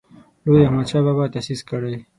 [0.45, 1.95] لوی احمدشاه بابا تاسیس کړی.